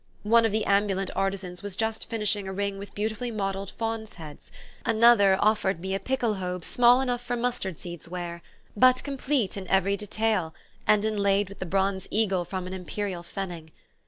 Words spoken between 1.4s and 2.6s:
was just finishing a